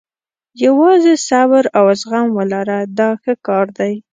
[0.65, 3.93] یوازې صبر او زغم ولره دا ښه کار دی.